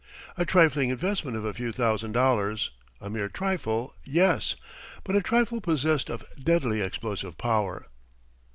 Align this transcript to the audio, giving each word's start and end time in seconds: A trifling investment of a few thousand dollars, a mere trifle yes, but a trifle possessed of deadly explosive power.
A 0.35 0.45
trifling 0.47 0.89
investment 0.89 1.37
of 1.37 1.45
a 1.45 1.53
few 1.53 1.71
thousand 1.71 2.13
dollars, 2.13 2.71
a 2.99 3.07
mere 3.07 3.29
trifle 3.29 3.93
yes, 4.03 4.55
but 5.03 5.15
a 5.15 5.21
trifle 5.21 5.61
possessed 5.61 6.09
of 6.09 6.25
deadly 6.43 6.81
explosive 6.81 7.37
power. 7.37 7.85